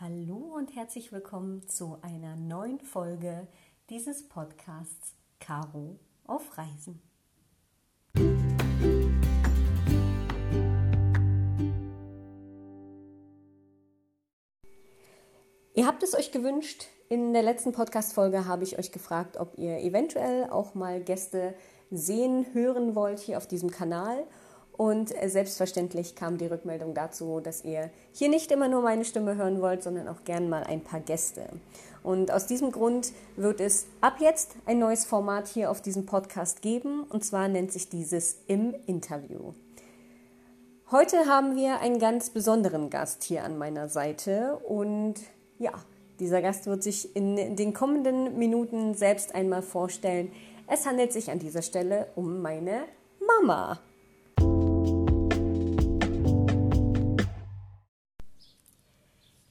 [0.00, 3.48] Hallo und herzlich willkommen zu einer neuen Folge
[3.90, 7.07] dieses Podcasts Caro auf Reisen.
[16.38, 16.86] Gewünscht.
[17.08, 21.52] In der letzten Podcast-Folge habe ich euch gefragt, ob ihr eventuell auch mal Gäste
[21.90, 24.22] sehen, hören wollt hier auf diesem Kanal.
[24.76, 29.60] Und selbstverständlich kam die Rückmeldung dazu, dass ihr hier nicht immer nur meine Stimme hören
[29.60, 31.48] wollt, sondern auch gern mal ein paar Gäste.
[32.04, 36.62] Und aus diesem Grund wird es ab jetzt ein neues Format hier auf diesem Podcast
[36.62, 37.02] geben.
[37.02, 39.54] Und zwar nennt sich dieses im Interview.
[40.92, 45.16] Heute haben wir einen ganz besonderen Gast hier an meiner Seite und
[45.58, 45.72] ja,
[46.20, 50.32] dieser Gast wird sich in den kommenden Minuten selbst einmal vorstellen.
[50.66, 52.84] Es handelt sich an dieser Stelle um meine
[53.24, 53.80] Mama.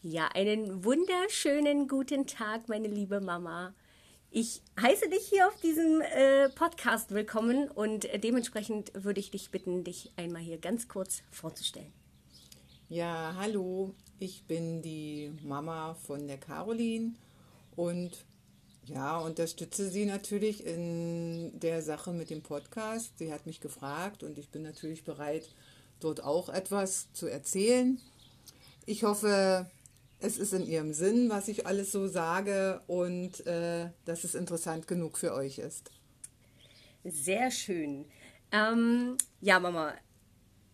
[0.01, 3.73] Ja, einen wunderschönen guten Tag, meine liebe Mama.
[4.29, 9.83] Ich heiße dich hier auf diesem äh, Podcast willkommen und dementsprechend würde ich dich bitten,
[9.83, 11.91] dich einmal hier ganz kurz vorzustellen.
[12.89, 17.13] Ja, hallo, ich bin die Mama von der Caroline
[17.75, 18.25] und
[18.85, 23.17] ja, unterstütze sie natürlich in der Sache mit dem Podcast.
[23.17, 25.49] Sie hat mich gefragt und ich bin natürlich bereit,
[25.99, 27.99] dort auch etwas zu erzählen.
[28.85, 29.69] Ich hoffe,
[30.19, 34.87] es ist in ihrem Sinn, was ich alles so sage und äh, dass es interessant
[34.87, 35.91] genug für euch ist.
[37.03, 38.05] Sehr schön.
[38.51, 39.93] Ähm, ja, Mama,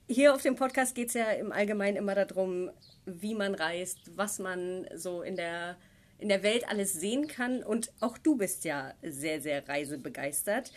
[0.07, 2.69] hier auf dem Podcast geht es ja im Allgemeinen immer darum,
[3.05, 5.77] wie man reist, was man so in der,
[6.19, 7.63] in der Welt alles sehen kann.
[7.63, 10.71] Und auch du bist ja sehr, sehr reisebegeistert.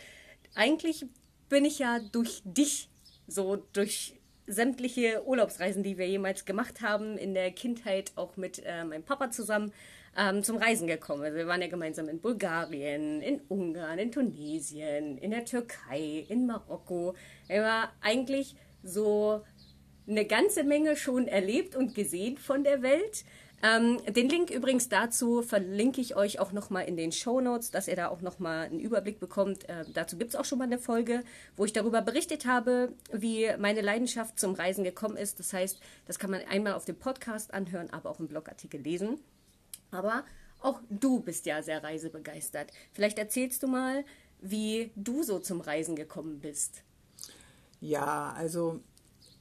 [0.55, 1.05] Eigentlich
[1.49, 2.89] bin ich ja durch dich,
[3.27, 4.15] so durch
[4.47, 9.29] sämtliche Urlaubsreisen, die wir jemals gemacht haben, in der Kindheit auch mit äh, meinem Papa
[9.29, 9.73] zusammen
[10.17, 11.23] ähm, zum Reisen gekommen.
[11.23, 16.47] Also wir waren ja gemeinsam in Bulgarien, in Ungarn, in Tunesien, in der Türkei, in
[16.47, 17.13] Marokko.
[17.47, 19.43] Er war eigentlich so
[20.07, 23.23] eine ganze Menge schon erlebt und gesehen von der Welt.
[23.63, 27.87] Ähm, den Link übrigens dazu verlinke ich euch auch nochmal in den Show Notes, dass
[27.87, 29.67] ihr da auch nochmal einen Überblick bekommt.
[29.67, 31.23] Äh, dazu gibt es auch schon mal eine Folge,
[31.55, 35.39] wo ich darüber berichtet habe, wie meine Leidenschaft zum Reisen gekommen ist.
[35.39, 39.19] Das heißt, das kann man einmal auf dem Podcast anhören, aber auch im Blogartikel lesen.
[39.89, 40.23] Aber
[40.59, 42.71] auch du bist ja sehr reisebegeistert.
[42.91, 44.05] Vielleicht erzählst du mal,
[44.39, 46.83] wie du so zum Reisen gekommen bist.
[47.79, 48.81] Ja, also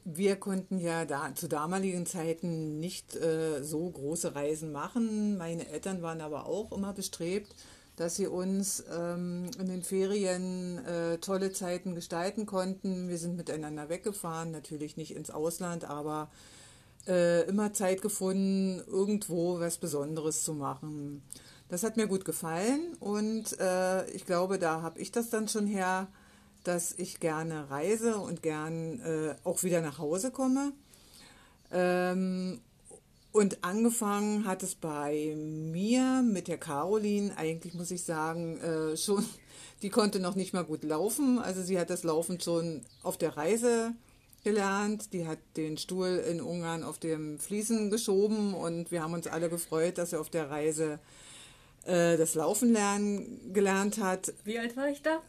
[0.09, 5.37] wir konnten ja da zu damaligen Zeiten nicht äh, so große Reisen machen.
[5.37, 7.53] Meine Eltern waren aber auch immer bestrebt,
[7.97, 13.09] dass sie uns ähm, in den Ferien äh, tolle Zeiten gestalten konnten.
[13.09, 16.31] Wir sind miteinander weggefahren, natürlich nicht ins Ausland, aber
[17.09, 21.23] äh, immer Zeit gefunden, irgendwo was Besonderes zu machen.
[21.69, 25.67] Das hat mir gut gefallen und äh, ich glaube, da habe ich das dann schon
[25.67, 26.07] her
[26.67, 30.73] dass ich gerne reise und gern äh, auch wieder nach Hause komme.
[31.73, 32.61] Ähm,
[33.33, 39.25] und angefangen hat es bei mir mit der Caroline, eigentlich muss ich sagen, äh, schon,
[39.83, 41.39] die konnte noch nicht mal gut laufen.
[41.39, 43.93] Also sie hat das Laufen schon auf der Reise
[44.43, 45.13] gelernt.
[45.13, 49.51] Die hat den Stuhl in Ungarn auf dem Fliesen geschoben und wir haben uns alle
[49.51, 50.99] gefreut, dass sie auf der Reise
[51.85, 54.33] äh, das Laufen lernen gelernt hat.
[54.45, 55.21] Wie alt war ich da?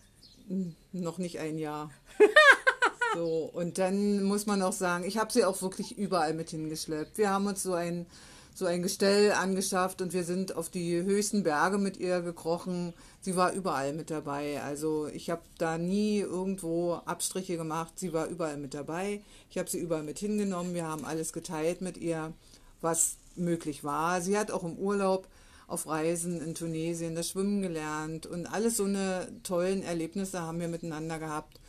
[0.92, 1.92] Noch nicht ein Jahr.
[3.16, 7.18] so, und dann muss man auch sagen, ich habe sie auch wirklich überall mit hingeschleppt.
[7.18, 8.06] Wir haben uns so ein,
[8.54, 12.94] so ein Gestell angeschafft und wir sind auf die höchsten Berge mit ihr gekrochen.
[13.22, 14.62] Sie war überall mit dabei.
[14.62, 18.00] Also ich habe da nie irgendwo Abstriche gemacht.
[18.00, 19.22] Sie war überall mit dabei.
[19.50, 20.74] Ich habe sie überall mit hingenommen.
[20.74, 22.34] Wir haben alles geteilt mit ihr,
[22.82, 24.22] was möglich war.
[24.22, 25.28] Sie hat auch im Urlaub
[25.68, 30.70] auf Reisen in Tunesien das Schwimmen gelernt und alles so eine tollen Erlebnisse haben wir
[30.70, 31.60] miteinander gehabt.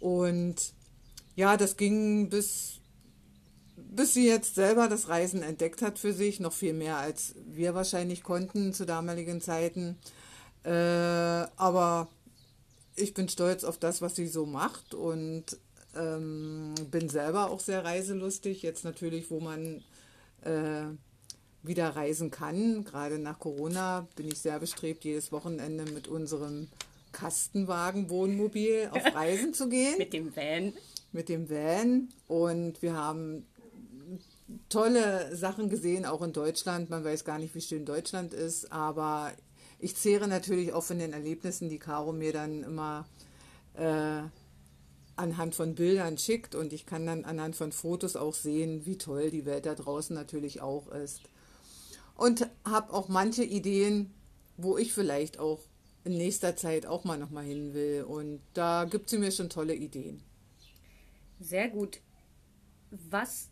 [0.00, 0.56] Und
[1.36, 2.80] ja, das ging bis,
[3.76, 7.74] bis sie jetzt selber das Reisen entdeckt hat für sich, noch viel mehr als wir
[7.74, 9.96] wahrscheinlich konnten zu damaligen Zeiten.
[10.64, 12.08] Äh, aber
[12.96, 15.44] ich bin stolz auf das, was sie so macht und
[15.94, 18.62] ähm, bin selber auch sehr reiselustig.
[18.62, 19.82] Jetzt natürlich, wo man
[20.42, 20.82] äh,
[21.62, 22.84] wieder reisen kann.
[22.84, 26.68] Gerade nach Corona bin ich sehr bestrebt, jedes Wochenende mit unserem
[27.12, 29.98] Kastenwagen-Wohnmobil auf Reisen zu gehen.
[29.98, 30.72] mit dem Van.
[31.12, 32.08] Mit dem Van.
[32.28, 33.46] Und wir haben
[34.68, 36.90] tolle Sachen gesehen, auch in Deutschland.
[36.90, 39.32] Man weiß gar nicht, wie schön Deutschland ist, aber
[39.78, 43.06] ich zehre natürlich auch von den Erlebnissen, die Caro mir dann immer
[43.74, 44.22] äh,
[45.16, 49.30] anhand von Bildern schickt und ich kann dann anhand von Fotos auch sehen, wie toll
[49.30, 51.20] die Welt da draußen natürlich auch ist.
[52.20, 54.12] Und habe auch manche Ideen,
[54.58, 55.60] wo ich vielleicht auch
[56.04, 58.02] in nächster Zeit auch mal nochmal hin will.
[58.02, 60.22] Und da gibt sie mir schon tolle Ideen.
[61.38, 62.00] Sehr gut.
[62.90, 63.48] Was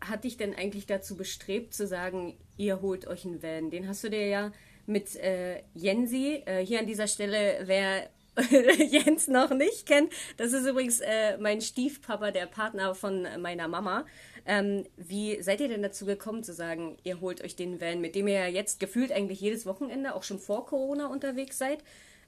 [0.00, 3.70] hat dich denn eigentlich dazu bestrebt zu sagen, ihr holt euch einen Van?
[3.70, 4.52] Den hast du dir ja
[4.86, 8.08] mit äh, Jensi, äh, hier an dieser Stelle, wer
[8.90, 14.04] Jens noch nicht kennt, das ist übrigens äh, mein Stiefpapa, der Partner von meiner Mama.
[14.44, 18.14] Ähm, wie seid ihr denn dazu gekommen zu sagen, ihr holt euch den Van, mit
[18.14, 21.82] dem ihr jetzt gefühlt eigentlich jedes Wochenende, auch schon vor Corona unterwegs seid?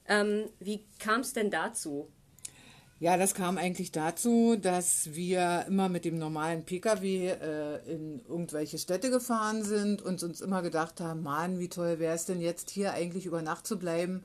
[0.08, 2.08] Ähm, wie kam es denn dazu?
[3.00, 8.78] Ja, das kam eigentlich dazu, dass wir immer mit dem normalen Pkw äh, in irgendwelche
[8.78, 12.70] Städte gefahren sind und uns immer gedacht haben, Mann, wie toll wäre es denn jetzt
[12.70, 14.24] hier eigentlich über Nacht zu bleiben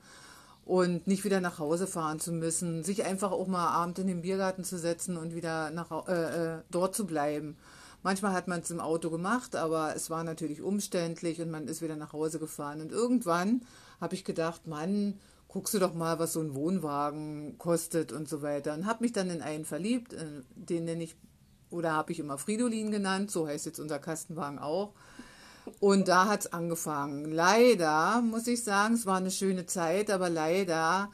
[0.64, 4.22] und nicht wieder nach Hause fahren zu müssen, sich einfach auch mal abend in den
[4.22, 7.56] Biergarten zu setzen und wieder nach, äh, äh, dort zu bleiben.
[8.02, 11.80] Manchmal hat man es im Auto gemacht, aber es war natürlich umständlich und man ist
[11.80, 12.80] wieder nach Hause gefahren.
[12.80, 13.62] Und irgendwann
[14.00, 15.18] habe ich gedacht, Mann,
[15.48, 18.74] guckst du doch mal, was so ein Wohnwagen kostet und so weiter.
[18.74, 21.16] Und habe mich dann in einen verliebt, äh, den nenne ich,
[21.70, 24.92] oder habe ich immer Fridolin genannt, so heißt jetzt unser Kastenwagen auch.
[25.80, 27.30] Und da hat es angefangen.
[27.32, 31.10] Leider, muss ich sagen, es war eine schöne Zeit, aber leider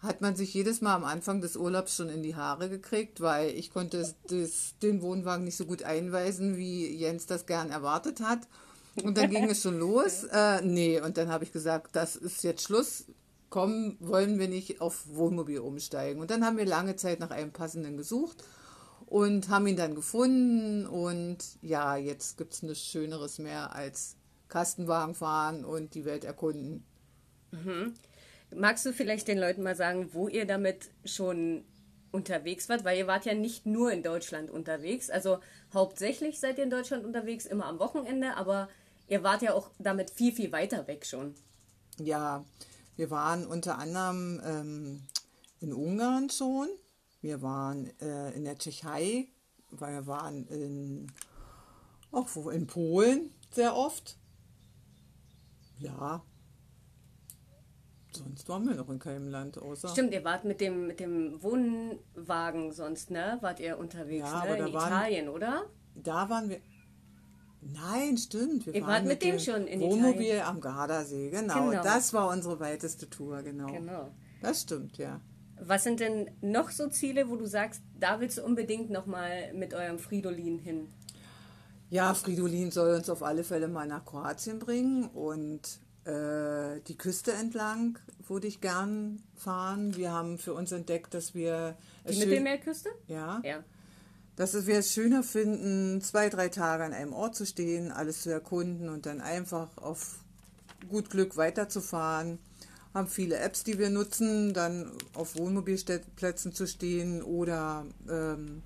[0.00, 3.50] hat man sich jedes Mal am Anfang des Urlaubs schon in die Haare gekriegt, weil
[3.50, 8.40] ich konnte das, den Wohnwagen nicht so gut einweisen, wie Jens das gern erwartet hat.
[9.02, 10.24] Und dann ging es schon los.
[10.32, 13.04] Äh, nee, und dann habe ich gesagt, das ist jetzt Schluss
[13.52, 16.20] komm, wollen wir nicht auf Wohnmobil umsteigen?
[16.20, 18.42] Und dann haben wir lange Zeit nach einem passenden gesucht
[19.12, 20.86] und haben ihn dann gefunden.
[20.86, 24.16] Und ja, jetzt gibt es nichts Schöneres mehr als
[24.48, 26.82] Kastenwagen fahren und die Welt erkunden.
[27.50, 27.92] Mhm.
[28.54, 31.62] Magst du vielleicht den Leuten mal sagen, wo ihr damit schon
[32.10, 32.84] unterwegs wart?
[32.84, 35.10] Weil ihr wart ja nicht nur in Deutschland unterwegs.
[35.10, 35.40] Also
[35.74, 38.70] hauptsächlich seid ihr in Deutschland unterwegs, immer am Wochenende, aber
[39.08, 41.34] ihr wart ja auch damit viel, viel weiter weg schon.
[41.98, 42.46] Ja,
[42.96, 45.02] wir waren unter anderem ähm,
[45.60, 46.68] in Ungarn schon.
[47.22, 49.28] Wir waren äh, in der Tschechei.
[49.70, 51.06] Wir waren in,
[52.10, 54.18] auch wo, in Polen sehr oft.
[55.78, 56.22] Ja.
[58.10, 59.88] Sonst waren wir noch in keinem Land außer.
[59.88, 63.38] Stimmt, ihr wart mit dem, mit dem Wohnwagen sonst, ne?
[63.40, 64.58] Wart ihr unterwegs, ja, ne?
[64.58, 65.62] In waren, Italien, oder?
[65.94, 66.60] Da waren wir.
[67.60, 68.66] Nein, stimmt.
[68.66, 70.42] Wir Ihr wart mit dem, dem schon in Wohnmobil Italien.
[70.42, 71.70] am Gardasee, genau.
[71.70, 71.82] genau.
[71.84, 73.66] Das war unsere weiteste Tour, genau.
[73.72, 74.10] Genau.
[74.42, 75.20] Das stimmt, ja.
[75.64, 79.74] Was sind denn noch so Ziele, wo du sagst, da willst du unbedingt nochmal mit
[79.74, 80.88] eurem Fridolin hin?
[81.90, 85.60] Ja, Fridolin soll uns auf alle Fälle mal nach Kroatien bringen und
[86.04, 89.94] äh, die Küste entlang würde ich gern fahren.
[89.96, 91.76] Wir haben für uns entdeckt, dass wir...
[92.08, 92.88] Die Mittelmeerküste?
[93.08, 93.40] Ja.
[93.44, 93.62] Ja
[94.36, 98.30] dass wir es schöner finden, zwei, drei Tage an einem Ort zu stehen, alles zu
[98.30, 100.18] erkunden und dann einfach auf
[100.88, 102.38] gut Glück weiterzufahren.
[102.94, 108.62] Haben viele Apps, die wir nutzen, dann auf Wohnmobilplätzen zu stehen oder ähm,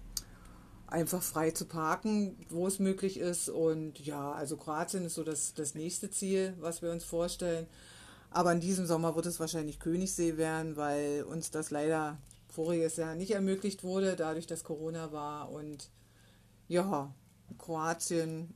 [0.88, 3.48] einfach frei zu parken, wo es möglich ist.
[3.48, 7.66] Und ja, also Kroatien ist so das, das nächste Ziel, was wir uns vorstellen.
[8.30, 12.18] Aber in diesem Sommer wird es wahrscheinlich Königssee werden, weil uns das leider
[12.48, 15.50] voriges Jahr nicht ermöglicht wurde, dadurch, dass Corona war.
[15.50, 15.90] Und
[16.68, 17.14] ja,
[17.58, 18.54] Kroatien,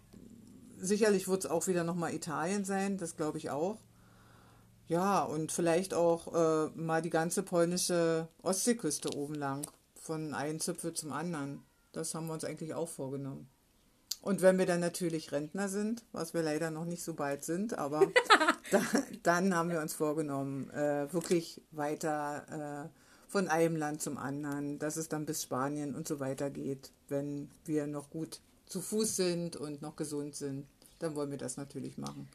[0.78, 3.78] sicherlich wird es auch wieder nochmal Italien sein, das glaube ich auch.
[4.90, 10.94] Ja, und vielleicht auch äh, mal die ganze polnische Ostseeküste oben lang, von einem Zipfel
[10.94, 11.62] zum anderen.
[11.92, 13.49] Das haben wir uns eigentlich auch vorgenommen.
[14.20, 17.78] Und wenn wir dann natürlich Rentner sind, was wir leider noch nicht so bald sind,
[17.78, 18.00] aber
[18.73, 18.82] da,
[19.23, 22.88] dann haben wir uns vorgenommen, äh, wirklich weiter äh,
[23.28, 26.90] von einem Land zum anderen, dass es dann bis Spanien und so weiter geht.
[27.06, 30.66] Wenn wir noch gut zu Fuß sind und noch gesund sind,
[30.99, 32.28] dann wollen wir das natürlich machen.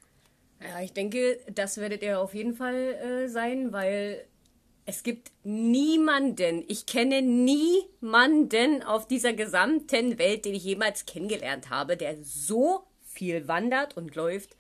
[0.62, 4.26] Ja, ich denke, das werdet ihr auf jeden Fall äh, sein, weil
[4.86, 11.98] es gibt niemanden, ich kenne niemanden auf dieser gesamten Welt, den ich jemals kennengelernt habe,
[11.98, 14.56] der so viel wandert und läuft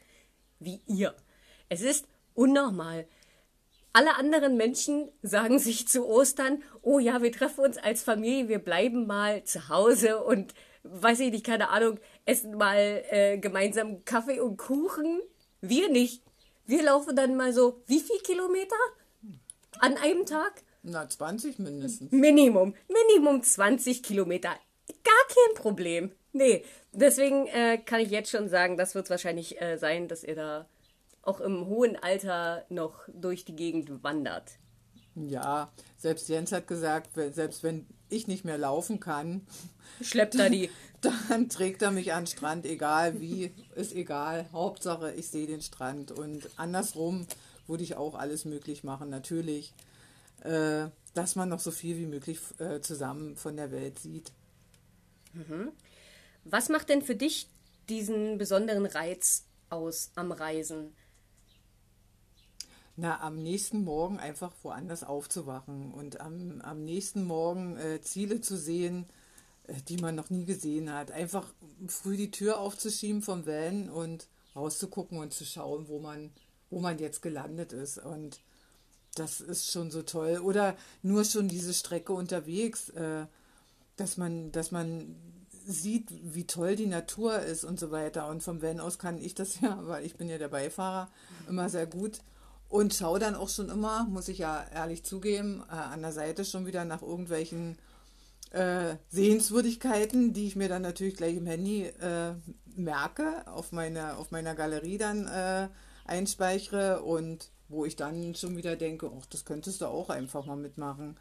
[0.59, 1.13] wie ihr.
[1.69, 3.07] Es ist unnormal.
[3.93, 8.59] Alle anderen Menschen sagen sich zu Ostern, oh ja, wir treffen uns als Familie, wir
[8.59, 14.39] bleiben mal zu Hause und weiß ich nicht, keine Ahnung, essen mal äh, gemeinsam Kaffee
[14.39, 15.21] und Kuchen.
[15.62, 16.24] Wir nicht.
[16.65, 18.75] Wir laufen dann mal so, wie viel Kilometer
[19.79, 20.63] an einem Tag?
[20.83, 22.12] Na, 20 mindestens.
[22.12, 22.75] Minimum.
[22.88, 24.50] Minimum 20 Kilometer.
[25.03, 26.12] Gar kein Problem.
[26.31, 30.24] Nee, deswegen äh, kann ich jetzt schon sagen, das wird es wahrscheinlich äh, sein, dass
[30.24, 30.67] ihr da
[31.21, 34.59] auch im hohen Alter noch durch die Gegend wandert.
[35.15, 39.45] Ja, selbst Jens hat gesagt, selbst wenn ich nicht mehr laufen kann,
[40.01, 40.69] schleppt er die.
[41.29, 44.47] Dann trägt er mich an den Strand, egal wie, ist egal.
[44.51, 46.12] Hauptsache, ich sehe den Strand.
[46.12, 47.27] Und andersrum
[47.67, 49.74] würde ich auch alles möglich machen, natürlich,
[50.41, 54.31] äh, dass man noch so viel wie möglich äh, zusammen von der Welt sieht.
[55.33, 55.71] Mhm.
[56.43, 57.50] Was macht denn für dich
[57.89, 60.95] diesen besonderen Reiz aus am Reisen?
[62.97, 68.57] Na, am nächsten Morgen einfach woanders aufzuwachen und am, am nächsten Morgen äh, Ziele zu
[68.57, 69.05] sehen,
[69.67, 71.11] äh, die man noch nie gesehen hat.
[71.11, 71.53] Einfach
[71.87, 76.31] früh die Tür aufzuschieben vom Van und rauszugucken und zu schauen, wo man,
[76.69, 77.97] wo man jetzt gelandet ist.
[77.97, 78.39] Und
[79.15, 80.39] das ist schon so toll.
[80.39, 83.25] Oder nur schon diese Strecke unterwegs, äh,
[83.97, 85.17] dass man, dass man
[85.67, 88.29] sieht, wie toll die Natur ist und so weiter.
[88.29, 91.09] Und vom Van aus kann ich das ja, weil ich bin ja der Beifahrer,
[91.49, 92.21] immer sehr gut
[92.69, 96.45] und schaue dann auch schon immer, muss ich ja ehrlich zugeben, äh, an der Seite
[96.45, 97.77] schon wieder nach irgendwelchen
[98.51, 102.34] äh, Sehenswürdigkeiten, die ich mir dann natürlich gleich im Handy äh,
[102.75, 105.69] merke, auf, meine, auf meiner Galerie dann äh,
[106.05, 110.55] einspeichere und wo ich dann schon wieder denke, ach, das könntest du auch einfach mal
[110.55, 111.17] mitmachen.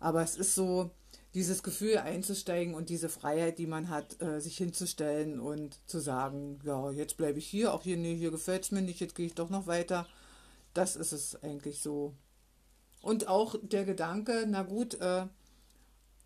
[0.00, 0.90] Aber es ist so,
[1.34, 6.58] dieses Gefühl einzusteigen und diese Freiheit, die man hat, äh, sich hinzustellen und zu sagen,
[6.64, 9.26] ja, jetzt bleibe ich hier, auch hier, nee, hier gefällt es mir nicht, jetzt gehe
[9.26, 10.06] ich doch noch weiter
[10.78, 12.14] das ist es eigentlich so.
[13.02, 15.26] Und auch der Gedanke, na gut, äh,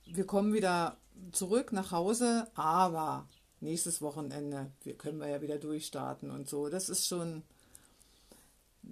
[0.07, 0.99] wir kommen wieder
[1.33, 3.29] zurück nach Hause, aber
[3.61, 6.69] nächstes Wochenende wir können wir ja wieder durchstarten und so.
[6.69, 7.43] Das ist schon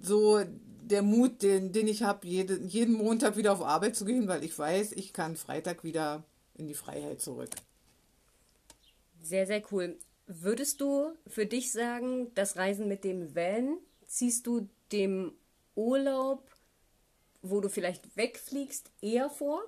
[0.01, 0.39] so
[0.81, 4.43] der Mut, den, den ich habe, jede, jeden Montag wieder auf Arbeit zu gehen, weil
[4.43, 6.23] ich weiß, ich kann Freitag wieder
[6.55, 7.49] in die Freiheit zurück.
[9.21, 9.97] Sehr, sehr cool.
[10.25, 13.77] Würdest du für dich sagen, das Reisen mit dem Van
[14.07, 15.33] ziehst du dem
[15.75, 16.43] Urlaub,
[17.41, 19.61] wo du vielleicht wegfliegst, eher vor?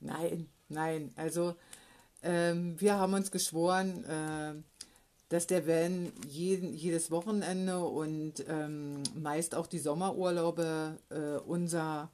[0.00, 1.12] Nein, nein.
[1.16, 1.54] Also
[2.22, 4.54] ähm, wir haben uns geschworen, äh,
[5.28, 12.10] dass der Van jeden, jedes Wochenende und ähm, meist auch die Sommerurlaube äh, unser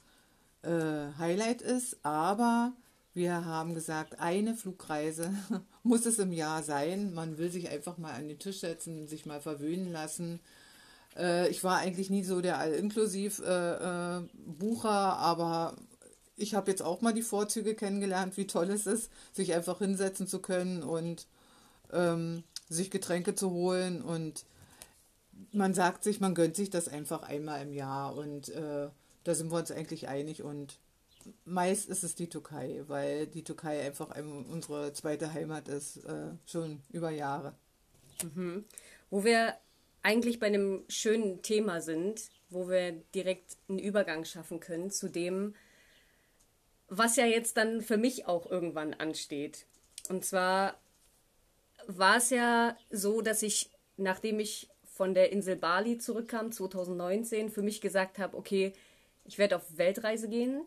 [0.63, 1.99] äh, Highlight ist.
[2.05, 2.73] Aber
[3.13, 5.33] wir haben gesagt, eine Flugreise
[5.83, 7.13] muss es im Jahr sein.
[7.13, 10.41] Man will sich einfach mal an den Tisch setzen, sich mal verwöhnen lassen
[11.17, 14.29] äh, ich war eigentlich nie so der All-Inklusiv-Bucher,
[14.89, 15.77] äh, äh, aber
[16.37, 20.27] ich habe jetzt auch mal die Vorzüge kennengelernt, wie toll es ist, sich einfach hinsetzen
[20.27, 21.27] zu können und
[21.93, 24.01] ähm, sich Getränke zu holen.
[24.03, 24.47] Und
[25.53, 28.17] man sagt sich, man gönnt sich das einfach einmal im Jahr.
[28.17, 28.89] Und äh,
[29.25, 30.43] da sind wir uns eigentlich einig.
[30.43, 30.79] Und
[31.45, 36.81] meist ist es die Türkei, weil die Türkei einfach unsere zweite Heimat ist, äh, schon
[36.91, 37.55] über Jahre.
[38.35, 38.65] Mhm.
[39.11, 39.55] Wo wir
[40.03, 45.55] eigentlich bei einem schönen Thema sind, wo wir direkt einen Übergang schaffen können zu dem,
[46.89, 49.67] was ja jetzt dann für mich auch irgendwann ansteht.
[50.09, 50.79] Und zwar
[51.87, 57.63] war es ja so, dass ich, nachdem ich von der Insel Bali zurückkam, 2019, für
[57.63, 58.73] mich gesagt habe, okay,
[59.25, 60.63] ich werde auf Weltreise gehen.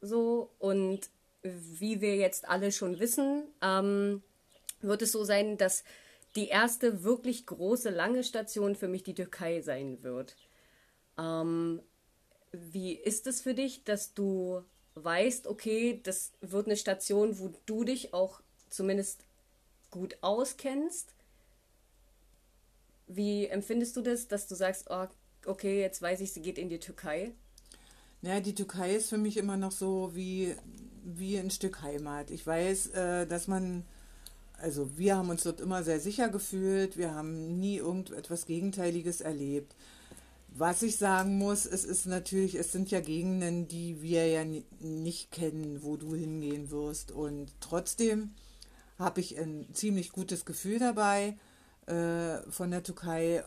[0.00, 1.08] So, und
[1.42, 4.22] wie wir jetzt alle schon wissen, ähm,
[4.80, 5.84] wird es so sein, dass
[6.36, 10.36] die erste wirklich große, lange Station für mich die Türkei sein wird.
[11.18, 11.82] Ähm,
[12.52, 14.62] wie ist es für dich, dass du
[14.94, 19.24] weißt, okay, das wird eine Station, wo du dich auch zumindest
[19.90, 21.14] gut auskennst?
[23.06, 25.06] Wie empfindest du das, dass du sagst, oh,
[25.46, 27.32] okay, jetzt weiß ich, sie geht in die Türkei?
[28.22, 30.54] Ja, die Türkei ist für mich immer noch so wie,
[31.04, 32.30] wie ein Stück Heimat.
[32.30, 33.84] Ich weiß, äh, dass man
[34.62, 39.74] also wir haben uns dort immer sehr sicher gefühlt, wir haben nie irgendetwas Gegenteiliges erlebt.
[40.54, 44.44] Was ich sagen muss, es ist natürlich, es sind ja Gegenden, die wir ja
[44.80, 47.10] nicht kennen, wo du hingehen wirst.
[47.10, 48.34] Und trotzdem
[48.98, 51.38] habe ich ein ziemlich gutes Gefühl dabei
[51.86, 53.42] äh, von der Türkei,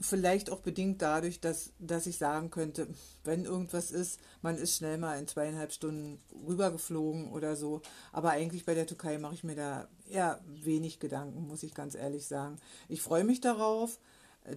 [0.00, 2.88] vielleicht auch bedingt dadurch, dass, dass ich sagen könnte,
[3.24, 7.82] wenn irgendwas ist, man ist schnell mal in zweieinhalb Stunden rübergeflogen oder so.
[8.12, 11.94] Aber eigentlich bei der Türkei mache ich mir da eher wenig Gedanken, muss ich ganz
[11.94, 12.56] ehrlich sagen.
[12.88, 13.98] Ich freue mich darauf,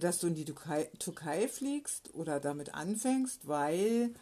[0.00, 4.14] dass du in die Türkei, Türkei fliegst oder damit anfängst, weil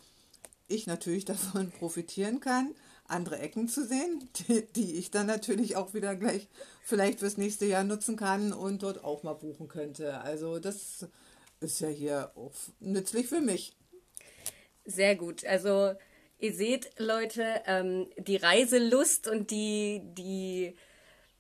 [0.68, 2.74] ich natürlich davon profitieren kann
[3.11, 6.49] andere Ecken zu sehen, die, die, ich dann natürlich auch wieder gleich
[6.83, 10.21] vielleicht fürs nächste Jahr nutzen kann und dort auch mal buchen könnte.
[10.21, 11.07] Also das
[11.61, 13.76] ist ja hier auch nützlich für mich.
[14.85, 15.45] Sehr gut.
[15.45, 15.95] Also
[16.38, 20.75] ihr seht, Leute, ähm, die Reiselust und die, die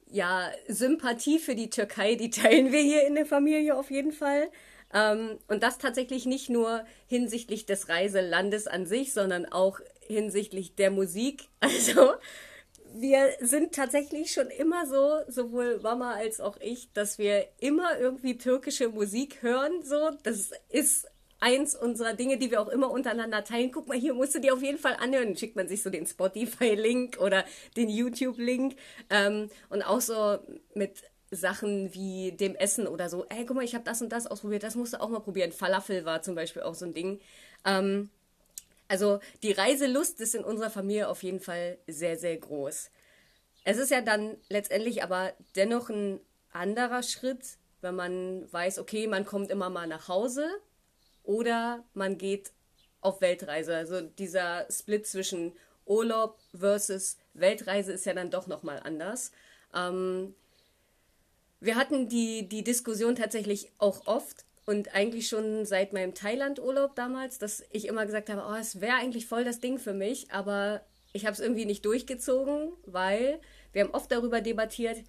[0.06, 4.50] ja, Sympathie für die Türkei, die teilen wir hier in der Familie auf jeden Fall.
[4.92, 10.90] Ähm, und das tatsächlich nicht nur hinsichtlich des Reiselandes an sich, sondern auch hinsichtlich der
[10.90, 11.48] Musik.
[11.60, 12.14] Also
[12.92, 18.36] wir sind tatsächlich schon immer so, sowohl Mama als auch ich, dass wir immer irgendwie
[18.36, 19.84] türkische Musik hören.
[19.84, 21.06] So, das ist
[21.40, 23.72] eins unserer Dinge, die wir auch immer untereinander teilen.
[23.72, 25.36] Guck mal, hier musst du dir auf jeden Fall anhören.
[25.36, 27.44] Schickt man sich so den Spotify-Link oder
[27.76, 28.76] den YouTube-Link.
[29.08, 30.38] Ähm, und auch so
[30.74, 33.24] mit Sachen wie dem Essen oder so.
[33.28, 35.52] Ey, guck mal, ich habe das und das ausprobiert, das musst du auch mal probieren.
[35.52, 37.20] Falafel war zum Beispiel auch so ein Ding.
[37.64, 38.10] Ähm,
[38.90, 42.90] also die Reiselust ist in unserer Familie auf jeden Fall sehr, sehr groß.
[43.62, 46.18] Es ist ja dann letztendlich aber dennoch ein
[46.50, 50.48] anderer Schritt, wenn man weiß, okay, man kommt immer mal nach Hause
[51.22, 52.50] oder man geht
[53.00, 53.76] auf Weltreise.
[53.76, 55.52] Also dieser Split zwischen
[55.86, 59.30] Urlaub versus Weltreise ist ja dann doch nochmal anders.
[59.72, 60.34] Ähm,
[61.60, 67.40] wir hatten die, die Diskussion tatsächlich auch oft und eigentlich schon seit meinem Thailand-Urlaub damals,
[67.40, 70.82] dass ich immer gesagt habe, oh, es wäre eigentlich voll das Ding für mich, aber
[71.12, 73.40] ich habe es irgendwie nicht durchgezogen, weil
[73.72, 75.02] wir haben oft darüber debattiert,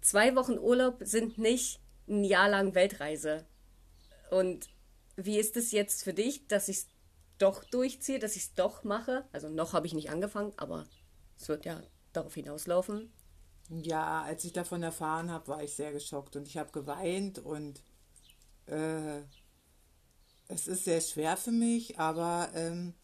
[0.00, 3.44] zwei Wochen Urlaub sind nicht ein Jahr lang Weltreise.
[4.30, 4.70] Und
[5.16, 6.86] wie ist es jetzt für dich, dass ich es
[7.36, 9.26] doch durchziehe, dass ich es doch mache?
[9.30, 10.86] Also noch habe ich nicht angefangen, aber
[11.38, 11.82] es wird ja
[12.14, 13.12] darauf hinauslaufen.
[13.68, 17.82] Ja, als ich davon erfahren habe, war ich sehr geschockt und ich habe geweint und
[18.66, 19.20] äh,
[20.48, 22.94] es ist sehr schwer für mich, aber ähm,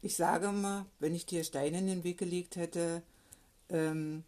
[0.00, 3.02] ich sage mal, wenn ich dir Steine in den Weg gelegt hätte,
[3.68, 4.24] ähm,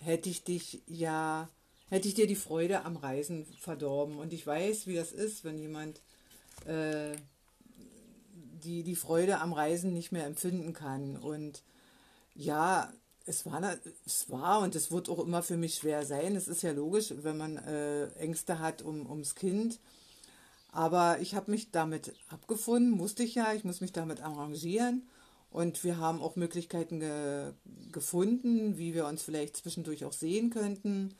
[0.00, 1.48] hätte ich dich ja,
[1.88, 4.18] hätte ich dir die Freude am Reisen verdorben.
[4.18, 6.00] Und ich weiß, wie das ist, wenn jemand
[6.66, 7.16] äh,
[8.62, 11.16] die, die Freude am Reisen nicht mehr empfinden kann.
[11.16, 11.62] Und
[12.34, 12.92] ja,
[13.30, 16.36] es war, es war und es wird auch immer für mich schwer sein.
[16.36, 19.78] Es ist ja logisch, wenn man äh, Ängste hat um, ums Kind.
[20.72, 25.08] Aber ich habe mich damit abgefunden, musste ich ja, ich muss mich damit arrangieren.
[25.50, 27.52] Und wir haben auch Möglichkeiten ge
[27.90, 31.14] gefunden, wie wir uns vielleicht zwischendurch auch sehen könnten.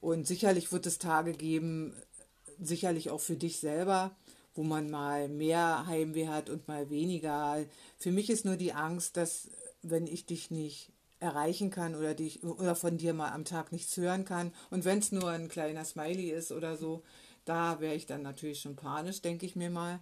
[0.00, 1.94] Und sicherlich wird es Tage geben,
[2.60, 4.16] sicherlich auch für dich selber,
[4.54, 7.64] wo man mal mehr Heimweh hat und mal weniger.
[7.98, 9.50] Für mich ist nur die Angst, dass
[9.82, 13.96] wenn ich dich nicht erreichen kann oder dich oder von dir mal am Tag nichts
[13.96, 17.02] hören kann und wenn es nur ein kleiner Smiley ist oder so,
[17.44, 20.00] da wäre ich dann natürlich schon panisch, denke ich mir mal.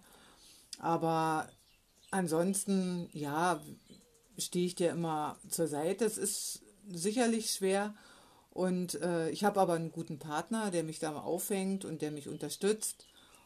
[0.79, 1.47] Aber
[2.11, 3.61] ansonsten, ja,
[4.37, 6.05] stehe ich dir immer zur Seite.
[6.05, 7.95] Es ist sicherlich schwer.
[8.51, 12.27] Und äh, ich habe aber einen guten Partner, der mich da aufhängt und der mich
[12.27, 13.05] unterstützt.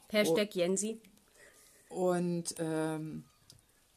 [0.09, 0.99] Hashtag Jensi.
[1.89, 3.25] Und ähm,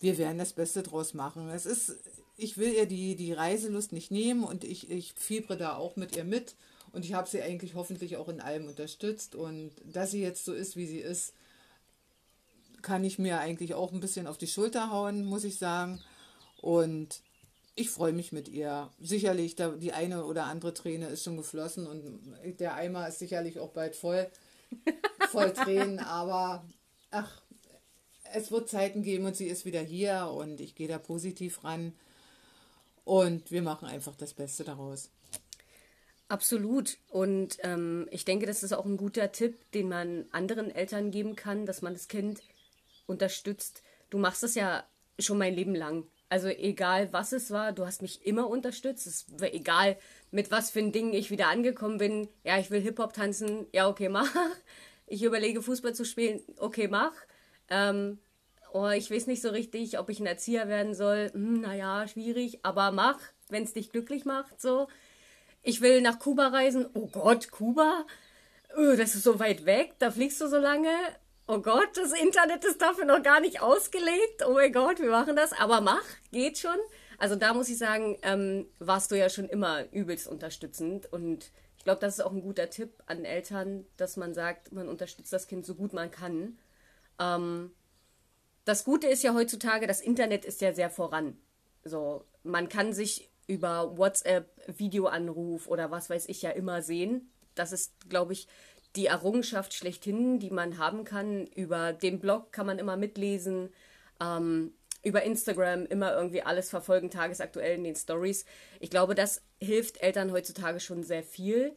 [0.00, 1.48] wir werden das Beste draus machen.
[1.50, 1.96] Es ist,
[2.36, 6.16] ich will ihr die, die Reiselust nicht nehmen und ich, ich fiebre da auch mit
[6.16, 6.56] ihr mit.
[6.92, 9.34] Und ich habe sie eigentlich hoffentlich auch in allem unterstützt.
[9.34, 11.34] Und dass sie jetzt so ist, wie sie ist,
[12.82, 16.00] kann ich mir eigentlich auch ein bisschen auf die Schulter hauen, muss ich sagen.
[16.60, 17.20] Und
[17.74, 18.90] ich freue mich mit ihr.
[19.00, 22.20] Sicherlich, da, die eine oder andere Träne ist schon geflossen und
[22.60, 24.30] der Eimer ist sicherlich auch bald voll,
[25.30, 26.64] voll Tränen, aber
[27.10, 27.42] ach,
[28.32, 31.92] es wird Zeiten geben und sie ist wieder hier und ich gehe da positiv ran
[33.04, 35.10] und wir machen einfach das Beste daraus.
[36.28, 36.96] Absolut.
[37.10, 41.36] Und ähm, ich denke, das ist auch ein guter Tipp, den man anderen Eltern geben
[41.36, 42.42] kann, dass man das Kind
[43.06, 43.82] unterstützt.
[44.10, 44.84] Du machst es ja
[45.18, 46.06] schon mein Leben lang.
[46.30, 49.06] Also egal was es war, du hast mich immer unterstützt.
[49.06, 49.96] Es war egal,
[50.30, 52.28] mit was für ein Ding ich wieder angekommen bin.
[52.42, 53.66] Ja, ich will Hip-Hop tanzen.
[53.72, 54.34] Ja, okay, mach.
[55.06, 56.40] Ich überlege, Fußball zu spielen.
[56.56, 57.12] Okay, mach.
[57.68, 58.18] Ähm,
[58.74, 61.30] oh, ich weiß nicht so richtig, ob ich ein Erzieher werden soll.
[61.32, 64.60] Hm, naja, schwierig, aber mach, wenn es dich glücklich macht.
[64.60, 64.88] So.
[65.62, 66.86] Ich will nach Kuba reisen.
[66.92, 68.06] Oh Gott, Kuba?
[68.76, 70.90] Oh, das ist so weit weg, da fliegst du so lange
[71.46, 74.44] oh Gott, das Internet ist dafür noch gar nicht ausgelegt.
[74.46, 75.52] Oh mein Gott, wir machen das.
[75.52, 76.78] Aber mach, geht schon.
[77.18, 81.12] Also da muss ich sagen, ähm, warst du ja schon immer übelst unterstützend.
[81.12, 84.88] Und ich glaube, das ist auch ein guter Tipp an Eltern, dass man sagt, man
[84.88, 86.58] unterstützt das Kind so gut man kann.
[87.20, 87.72] Ähm,
[88.64, 91.36] das Gute ist ja heutzutage, das Internet ist ja sehr voran.
[91.84, 94.48] So, man kann sich über WhatsApp,
[94.78, 97.30] Videoanruf oder was weiß ich ja immer sehen.
[97.54, 98.48] Das ist, glaube ich,
[98.96, 101.46] die Errungenschaft schlechthin, die man haben kann.
[101.48, 103.70] Über den Blog kann man immer mitlesen.
[104.20, 104.72] Ähm,
[105.02, 108.46] über Instagram immer irgendwie alles verfolgen, tagesaktuell in den Stories.
[108.80, 111.76] Ich glaube, das hilft Eltern heutzutage schon sehr viel.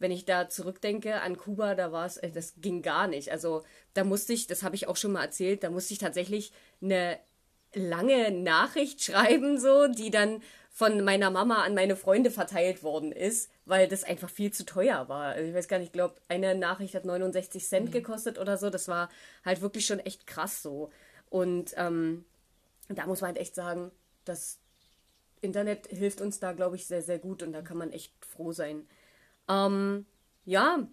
[0.00, 3.30] Wenn ich da zurückdenke an Kuba, da war es, äh, das ging gar nicht.
[3.30, 3.62] Also
[3.94, 7.20] da musste ich, das habe ich auch schon mal erzählt, da musste ich tatsächlich eine
[7.74, 13.50] lange Nachricht schreiben, so, die dann von meiner Mama an meine Freunde verteilt worden ist,
[13.66, 15.34] weil das einfach viel zu teuer war.
[15.34, 17.92] Also ich weiß gar nicht, ich glaube, eine Nachricht hat 69 Cent mhm.
[17.92, 18.70] gekostet oder so.
[18.70, 19.10] Das war
[19.44, 20.90] halt wirklich schon echt krass so.
[21.28, 22.24] Und ähm,
[22.88, 23.90] da muss man halt echt sagen,
[24.24, 24.58] das
[25.40, 28.52] Internet hilft uns da, glaube ich, sehr, sehr gut und da kann man echt froh
[28.52, 28.86] sein.
[29.50, 30.06] Ähm,
[30.44, 30.88] ja,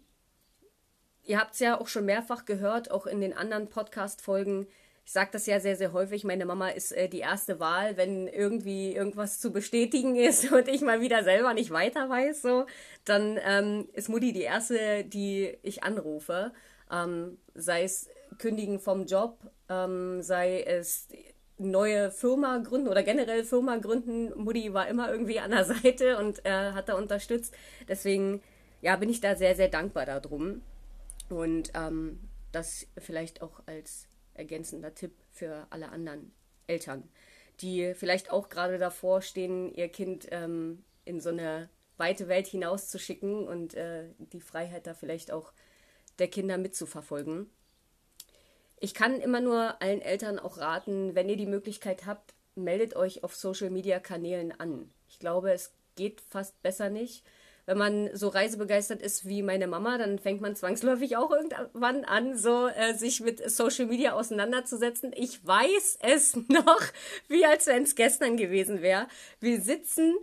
[1.23, 4.67] ihr habt es ja auch schon mehrfach gehört, auch in den anderen Podcast-Folgen
[5.07, 8.27] ich sage das ja sehr, sehr häufig, meine Mama ist äh, die erste Wahl, wenn
[8.27, 12.65] irgendwie irgendwas zu bestätigen ist und ich mal wieder selber nicht weiter weiß, so,
[13.05, 16.51] dann ähm, ist Mutti die erste, die ich anrufe.
[16.91, 19.39] Ähm, sei es kündigen vom Job,
[19.69, 21.07] ähm, sei es
[21.57, 24.31] neue Firma gründen oder generell Firma gründen.
[24.41, 27.55] Mutti war immer irgendwie an der Seite und äh, hat da unterstützt.
[27.87, 28.41] Deswegen,
[28.81, 30.61] ja, bin ich da sehr, sehr dankbar darum.
[31.29, 32.19] Und ähm,
[32.51, 36.31] das vielleicht auch als ergänzender Tipp für alle anderen
[36.67, 37.09] Eltern,
[37.61, 43.47] die vielleicht auch gerade davor stehen, ihr Kind ähm, in so eine weite Welt hinauszuschicken
[43.47, 45.51] und äh, die Freiheit da vielleicht auch
[46.19, 47.49] der Kinder mitzuverfolgen.
[48.79, 53.23] Ich kann immer nur allen Eltern auch raten, wenn ihr die Möglichkeit habt, meldet euch
[53.23, 54.89] auf Social Media Kanälen an.
[55.09, 57.23] Ich glaube, es geht fast besser nicht
[57.67, 62.37] wenn man so reisebegeistert ist wie meine Mama, dann fängt man zwangsläufig auch irgendwann an,
[62.37, 65.11] so äh, sich mit Social Media auseinanderzusetzen.
[65.13, 66.81] Ich weiß es noch,
[67.27, 69.07] wie als wenn es gestern gewesen wäre.
[69.41, 70.15] Wir sitzen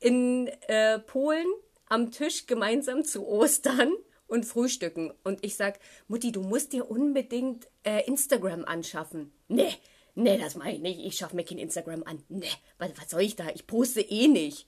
[0.00, 1.46] in äh, Polen
[1.90, 3.92] am Tisch gemeinsam zu Ostern
[4.28, 5.12] und frühstücken.
[5.24, 9.32] Und ich sag, Mutti, du musst dir unbedingt äh, Instagram anschaffen.
[9.48, 9.74] Nee,
[10.14, 11.00] nee, das mache ich nicht.
[11.00, 12.22] Ich schaffe mir kein Instagram an.
[12.28, 12.46] Nee,
[12.78, 13.48] was, was soll ich da?
[13.54, 14.66] Ich poste eh nicht.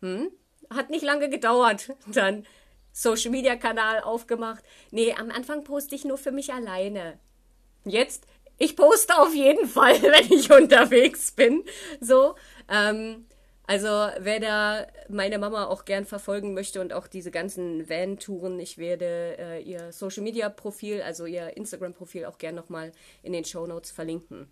[0.00, 0.30] Hm?
[0.70, 1.90] hat nicht lange gedauert.
[2.06, 2.46] Dann
[2.92, 4.64] Social Media Kanal aufgemacht.
[4.90, 7.18] Nee, am Anfang poste ich nur für mich alleine.
[7.84, 8.26] Jetzt,
[8.58, 11.64] ich poste auf jeden Fall, wenn ich unterwegs bin.
[12.00, 12.34] So,
[12.68, 13.26] ähm,
[13.68, 13.86] also
[14.18, 19.36] wer da meine Mama auch gern verfolgen möchte und auch diese ganzen Van-Touren, ich werde
[19.38, 24.48] äh, ihr Social-Media-Profil, also ihr Instagram-Profil auch gern nochmal in den Show Notes verlinken.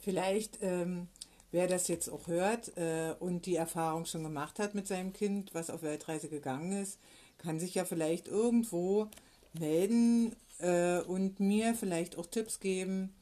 [0.00, 1.08] Vielleicht ähm,
[1.50, 5.52] wer das jetzt auch hört äh, und die Erfahrung schon gemacht hat mit seinem Kind,
[5.52, 7.00] was auf Weltreise gegangen ist,
[7.38, 9.08] kann sich ja vielleicht irgendwo
[9.52, 13.12] melden äh, und mir vielleicht auch Tipps geben,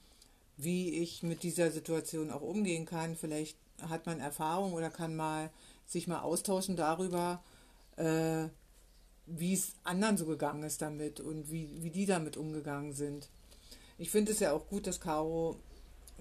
[0.58, 3.16] wie ich mit dieser Situation auch umgehen kann.
[3.16, 3.56] Vielleicht
[3.88, 5.50] hat man Erfahrung oder kann mal
[5.86, 7.42] sich mal austauschen darüber,
[7.96, 8.48] äh,
[9.26, 13.28] wie es anderen so gegangen ist damit und wie, wie die damit umgegangen sind.
[13.98, 15.56] Ich finde es ja auch gut, dass Caro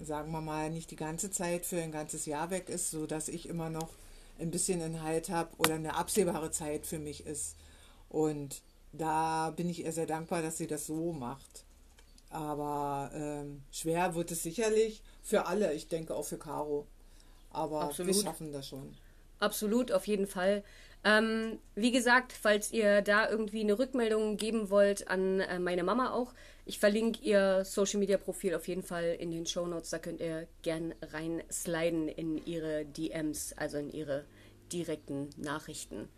[0.04, 3.48] sagen wir mal, nicht die ganze Zeit für ein ganzes Jahr weg ist, sodass ich
[3.48, 3.90] immer noch
[4.38, 7.56] ein bisschen Inhalt habe oder eine absehbare Zeit für mich ist.
[8.08, 11.64] Und da bin ich ihr sehr dankbar, dass sie das so macht.
[12.30, 16.86] Aber ähm, schwer wird es sicherlich für alle, ich denke auch für Caro.
[17.52, 18.14] Aber Absolut.
[18.14, 18.94] wir schaffen das schon.
[19.38, 20.62] Absolut, auf jeden Fall.
[21.04, 26.12] Ähm, wie gesagt, falls ihr da irgendwie eine Rückmeldung geben wollt an äh, meine Mama
[26.12, 26.32] auch,
[26.64, 29.90] ich verlinke ihr Social Media Profil auf jeden Fall in den Show Notes.
[29.90, 34.24] Da könnt ihr gern reinsliden in ihre DMs, also in ihre
[34.72, 36.08] direkten Nachrichten.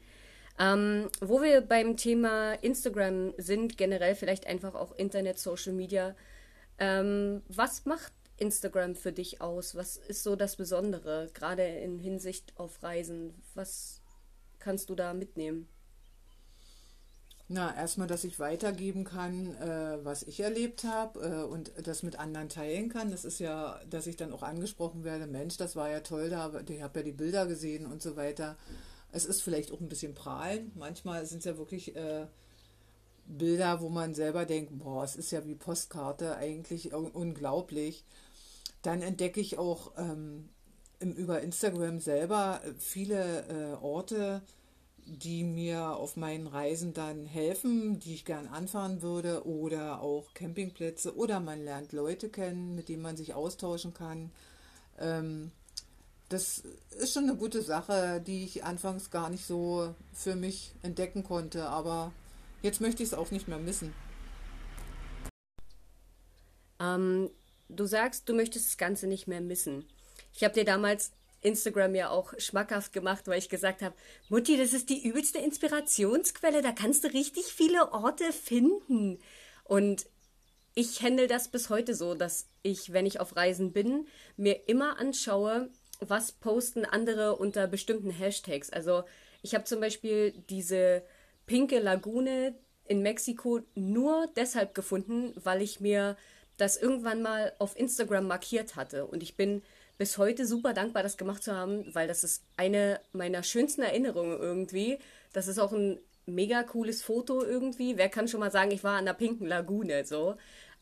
[0.59, 6.15] Ähm, wo wir beim Thema Instagram sind, generell vielleicht einfach auch Internet, Social Media.
[6.79, 9.75] Ähm, was macht Instagram für dich aus?
[9.75, 13.35] Was ist so das Besondere, gerade in Hinsicht auf Reisen?
[13.55, 14.01] Was
[14.59, 15.69] kannst du da mitnehmen?
[17.47, 22.19] Na, erstmal, dass ich weitergeben kann, äh, was ich erlebt habe äh, und das mit
[22.19, 23.11] anderen teilen kann.
[23.11, 26.51] Das ist ja, dass ich dann auch angesprochen werde, Mensch, das war ja toll da,
[26.67, 28.57] ich habe ja die Bilder gesehen und so weiter.
[29.13, 30.73] Es ist vielleicht auch ein bisschen prahlen.
[30.75, 32.27] Manchmal sind es ja wirklich äh,
[33.27, 38.05] Bilder, wo man selber denkt, boah, es ist ja wie Postkarte, eigentlich unglaublich.
[38.85, 40.51] Dann entdecke ich auch ähm,
[41.01, 44.43] über Instagram selber viele äh, Orte,
[45.07, 51.17] die mir auf meinen Reisen dann helfen, die ich gern anfahren würde, oder auch Campingplätze,
[51.17, 54.31] oder man lernt Leute kennen, mit denen man sich austauschen kann.
[54.99, 55.51] Ähm,
[56.29, 56.63] das
[56.99, 61.69] ist schon eine gute Sache, die ich anfangs gar nicht so für mich entdecken konnte,
[61.71, 62.13] aber
[62.61, 63.95] jetzt möchte ich es auch nicht mehr missen.
[66.81, 67.31] Ähm,
[67.75, 69.85] du sagst, du möchtest das Ganze nicht mehr missen.
[70.33, 73.95] Ich habe dir damals Instagram ja auch schmackhaft gemacht, weil ich gesagt habe,
[74.29, 79.19] Mutti, das ist die übelste Inspirationsquelle, da kannst du richtig viele Orte finden.
[79.65, 80.07] Und
[80.75, 84.07] ich handle das bis heute so, dass ich, wenn ich auf Reisen bin,
[84.37, 88.71] mir immer anschaue, was posten andere unter bestimmten Hashtags.
[88.71, 89.05] Also
[89.43, 91.03] ich habe zum Beispiel diese
[91.47, 92.55] pinke Lagune
[92.87, 96.17] in Mexiko nur deshalb gefunden, weil ich mir
[96.57, 99.07] das irgendwann mal auf Instagram markiert hatte.
[99.07, 99.63] Und ich bin
[99.99, 104.39] bis heute super dankbar, das gemacht zu haben, weil das ist eine meiner schönsten Erinnerungen
[104.39, 104.99] irgendwie.
[105.33, 107.97] Das ist auch ein mega cooles Foto irgendwie.
[107.97, 110.37] Wer kann schon mal sagen, ich war an der Pinken Lagune so.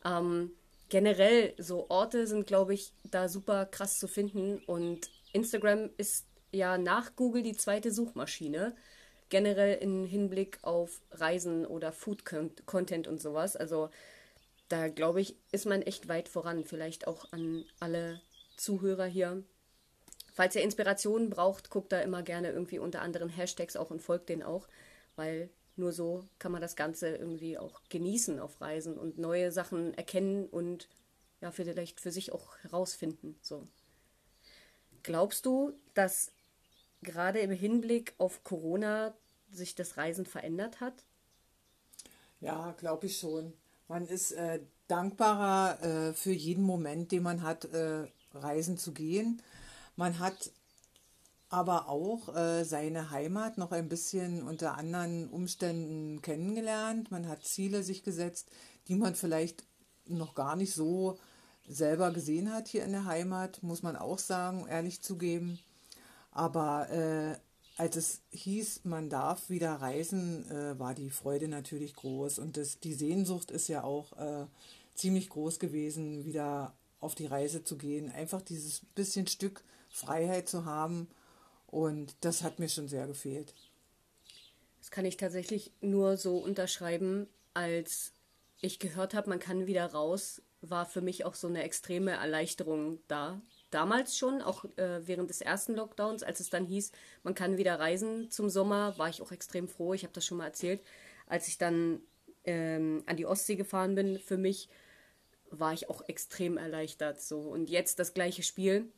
[0.05, 0.51] Ähm,
[0.89, 6.77] generell so Orte sind, glaube ich, da super krass zu finden und Instagram ist ja
[6.77, 8.75] nach Google die zweite Suchmaschine.
[9.29, 13.55] Generell im Hinblick auf Reisen oder Food-Content und sowas.
[13.55, 13.89] Also
[14.69, 16.63] da glaube ich, ist man echt weit voran.
[16.63, 18.21] Vielleicht auch an alle
[18.57, 19.43] Zuhörer hier.
[20.33, 24.29] Falls ihr Inspirationen braucht, guckt da immer gerne irgendwie unter anderen Hashtags auch und folgt
[24.29, 24.67] denen auch,
[25.15, 29.93] weil nur so kann man das Ganze irgendwie auch genießen auf Reisen und neue Sachen
[29.93, 30.87] erkennen und
[31.41, 33.37] ja, vielleicht für sich auch herausfinden.
[33.41, 33.67] So.
[35.03, 36.31] Glaubst du, dass
[37.01, 39.13] gerade im Hinblick auf Corona
[39.51, 41.03] sich das Reisen verändert hat?
[42.39, 43.53] Ja, glaube ich schon.
[43.93, 49.39] Man ist äh, dankbarer äh, für jeden Moment, den man hat, äh, reisen zu gehen.
[49.95, 50.49] Man hat
[51.49, 57.11] aber auch äh, seine Heimat noch ein bisschen unter anderen Umständen kennengelernt.
[57.11, 58.49] Man hat Ziele sich gesetzt,
[58.87, 59.63] die man vielleicht
[60.07, 61.19] noch gar nicht so
[61.67, 65.59] selber gesehen hat hier in der Heimat, muss man auch sagen, ehrlich zugeben.
[66.31, 67.37] Aber äh,
[67.77, 72.39] als es hieß, man darf wieder reisen, äh, war die Freude natürlich groß.
[72.39, 74.45] Und das, die Sehnsucht ist ja auch äh,
[74.93, 78.11] ziemlich groß gewesen, wieder auf die Reise zu gehen.
[78.11, 81.07] Einfach dieses bisschen Stück Freiheit zu haben.
[81.67, 83.55] Und das hat mir schon sehr gefehlt.
[84.79, 88.11] Das kann ich tatsächlich nur so unterschreiben, als
[88.61, 92.99] ich gehört habe, man kann wieder raus, war für mich auch so eine extreme Erleichterung
[93.07, 93.41] da.
[93.73, 96.91] Damals schon, auch äh, während des ersten Lockdowns, als es dann hieß,
[97.23, 99.95] man kann wieder reisen zum Sommer, war ich auch extrem froh.
[99.95, 100.83] Ich habe das schon mal erzählt.
[101.25, 102.01] Als ich dann
[102.43, 104.69] ähm, an die Ostsee gefahren bin, für mich
[105.49, 107.19] war ich auch extrem erleichtert.
[107.19, 107.39] So.
[107.39, 108.91] Und jetzt das gleiche Spiel.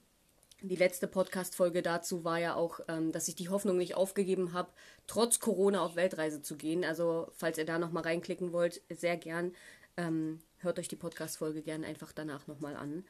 [0.61, 4.69] Die letzte Podcast-Folge dazu war ja auch, ähm, dass ich die Hoffnung nicht aufgegeben habe,
[5.07, 6.83] trotz Corona auf Weltreise zu gehen.
[6.83, 9.53] Also, falls ihr da nochmal reinklicken wollt, sehr gern.
[9.95, 13.05] Ähm, hört euch die Podcast-Folge gerne einfach danach nochmal an.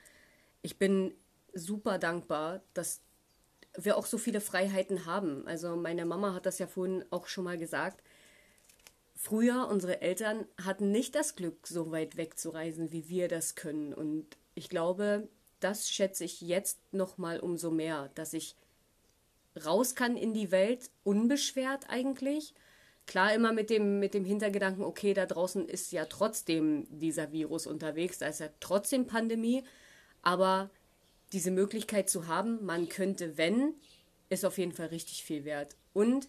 [0.61, 1.13] Ich bin
[1.55, 3.01] super dankbar, dass
[3.75, 5.47] wir auch so viele Freiheiten haben.
[5.47, 8.03] Also meine Mama hat das ja vorhin auch schon mal gesagt.
[9.15, 13.93] Früher, unsere Eltern hatten nicht das Glück, so weit wegzureisen, wie wir das können.
[13.93, 15.27] Und ich glaube,
[15.59, 18.55] das schätze ich jetzt nochmal umso mehr, dass ich
[19.65, 22.53] raus kann in die Welt, unbeschwert eigentlich
[23.07, 27.67] Klar immer mit dem, mit dem Hintergedanken, okay, da draußen ist ja trotzdem dieser Virus
[27.67, 29.63] unterwegs, da ist ja trotzdem Pandemie,
[30.23, 30.71] aber
[31.35, 33.75] diese Möglichkeit zu haben, man könnte, wenn,
[34.29, 35.75] ist auf jeden Fall richtig viel wert.
[35.93, 36.27] Und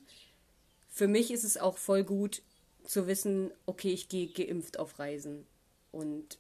[0.89, 2.43] für mich ist es auch voll gut
[2.85, 5.47] zu wissen, okay, ich gehe geimpft auf Reisen.
[5.93, 6.39] Und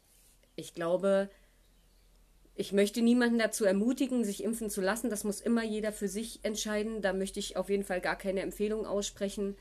[0.54, 1.30] ich glaube,
[2.54, 5.10] ich möchte niemanden dazu ermutigen, sich impfen zu lassen.
[5.10, 7.00] Das muss immer jeder für sich entscheiden.
[7.00, 9.56] Da möchte ich auf jeden Fall gar keine Empfehlung aussprechen.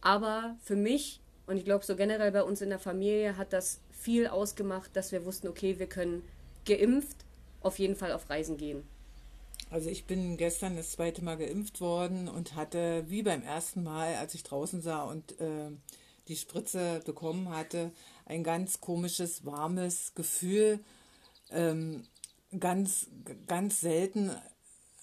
[0.00, 3.80] Aber für mich und ich glaube so generell bei uns in der Familie hat das
[3.90, 6.22] viel ausgemacht, dass wir wussten, okay, wir können
[6.64, 7.24] geimpft
[7.60, 8.84] auf jeden Fall auf Reisen gehen.
[9.70, 14.14] Also ich bin gestern das zweite Mal geimpft worden und hatte wie beim ersten Mal,
[14.14, 15.70] als ich draußen sah und äh,
[16.28, 17.92] die Spritze bekommen hatte,
[18.24, 20.80] ein ganz komisches, warmes Gefühl.
[21.50, 22.04] Ähm,
[22.58, 23.08] ganz,
[23.46, 24.30] ganz selten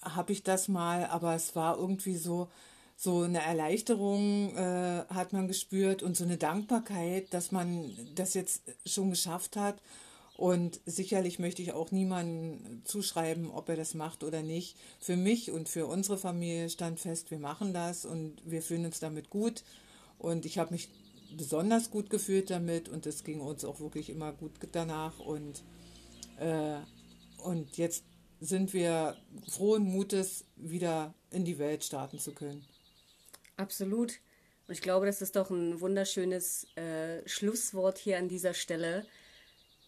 [0.02, 2.48] habe ich das mal, aber es war irgendwie so,
[2.96, 8.62] so eine Erleichterung äh, hat man gespürt und so eine Dankbarkeit, dass man das jetzt
[8.86, 9.80] schon geschafft hat.
[10.36, 14.76] Und sicherlich möchte ich auch niemandem zuschreiben, ob er das macht oder nicht.
[14.98, 18.98] Für mich und für unsere Familie stand fest, wir machen das und wir fühlen uns
[18.98, 19.62] damit gut.
[20.18, 20.88] Und ich habe mich
[21.36, 25.20] besonders gut gefühlt damit und es ging uns auch wirklich immer gut danach.
[25.20, 25.62] Und,
[26.38, 26.78] äh,
[27.38, 28.04] und jetzt
[28.40, 29.16] sind wir
[29.48, 32.64] frohen Mutes, wieder in die Welt starten zu können.
[33.56, 34.18] Absolut.
[34.66, 39.06] Und ich glaube, das ist doch ein wunderschönes äh, Schlusswort hier an dieser Stelle.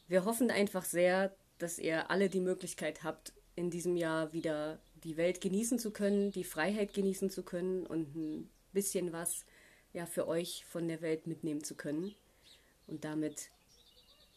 [0.09, 5.17] Wir hoffen einfach sehr, dass ihr alle die Möglichkeit habt, in diesem Jahr wieder die
[5.17, 9.45] Welt genießen zu können, die Freiheit genießen zu können und ein bisschen was
[9.93, 12.15] ja für euch von der Welt mitnehmen zu können.
[12.87, 13.51] Und damit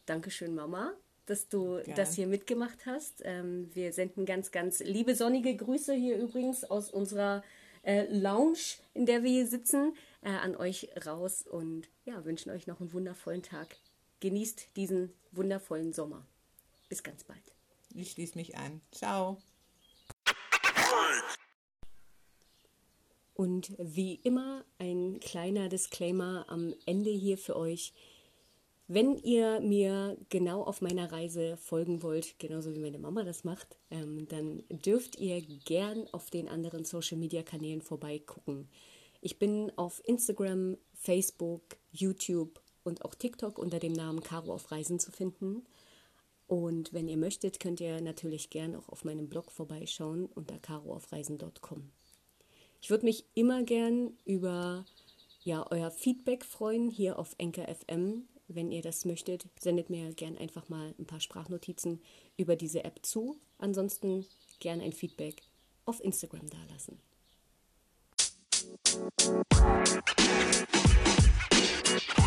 [0.05, 0.93] Dankeschön, Mama,
[1.27, 1.93] dass du Gerne.
[1.95, 3.21] das hier mitgemacht hast.
[3.25, 7.43] Ähm, wir senden ganz, ganz liebe sonnige Grüße hier übrigens aus unserer
[7.84, 12.65] äh, Lounge, in der wir hier sitzen, äh, an euch raus und ja, wünschen euch
[12.65, 13.75] noch einen wundervollen Tag.
[14.19, 16.25] Genießt diesen wundervollen Sommer.
[16.89, 17.43] Bis ganz bald.
[17.93, 18.82] Ich schließe mich an.
[18.91, 19.38] Ciao.
[23.34, 27.93] Und wie immer ein kleiner Disclaimer am Ende hier für euch.
[28.91, 33.77] Wenn ihr mir genau auf meiner Reise folgen wollt, genauso wie meine Mama das macht,
[33.91, 38.67] ähm, dann dürft ihr gern auf den anderen Social-Media-Kanälen vorbeigucken.
[39.21, 44.99] Ich bin auf Instagram, Facebook, YouTube und auch TikTok unter dem Namen Caro auf Reisen
[44.99, 45.65] zu finden.
[46.47, 51.91] Und wenn ihr möchtet, könnt ihr natürlich gern auch auf meinem Blog vorbeischauen unter caroaufreisen.com.
[52.81, 54.85] Ich würde mich immer gern über
[55.43, 58.27] ja, euer Feedback freuen hier auf Enker FM.
[58.47, 62.01] Wenn ihr das möchtet, sendet mir gern einfach mal ein paar Sprachnotizen
[62.35, 63.37] über diese App zu.
[63.57, 64.25] Ansonsten
[64.59, 65.43] gern ein Feedback
[65.85, 66.99] auf Instagram dalassen.
[72.17, 72.26] you